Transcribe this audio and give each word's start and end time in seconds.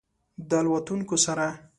د 0.49 0.51
الوتونکو 0.61 1.15
سره 1.25 1.47